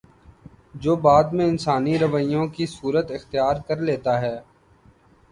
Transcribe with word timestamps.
جو 0.75 0.95
بعد 0.97 1.33
میں 1.33 1.45
انسانی 1.45 1.97
رویوں 1.97 2.47
کی 2.47 2.65
صورت 2.67 3.11
اختیار 3.11 3.55
کر 3.67 3.81
لیتا 3.81 4.19
ہے 4.21 4.35